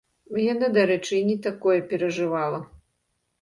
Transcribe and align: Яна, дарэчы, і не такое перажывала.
Яна, 0.43 0.69
дарэчы, 0.77 1.11
і 1.17 1.19
не 1.27 1.35
такое 1.49 1.77
перажывала. 1.93 2.59